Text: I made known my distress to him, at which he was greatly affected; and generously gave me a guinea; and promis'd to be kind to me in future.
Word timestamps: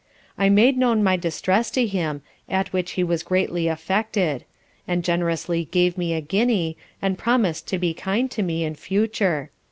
I 0.35 0.49
made 0.49 0.79
known 0.79 1.03
my 1.03 1.15
distress 1.15 1.69
to 1.69 1.85
him, 1.85 2.23
at 2.49 2.73
which 2.73 2.93
he 2.93 3.03
was 3.03 3.21
greatly 3.21 3.67
affected; 3.67 4.45
and 4.87 5.03
generously 5.03 5.65
gave 5.65 5.95
me 5.95 6.15
a 6.15 6.21
guinea; 6.21 6.75
and 7.03 7.19
promis'd 7.19 7.67
to 7.67 7.77
be 7.77 7.93
kind 7.93 8.31
to 8.31 8.41
me 8.41 8.63
in 8.63 8.73
future. 8.73 9.51